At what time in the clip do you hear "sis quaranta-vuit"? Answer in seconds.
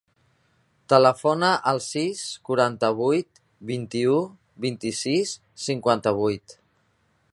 1.87-3.41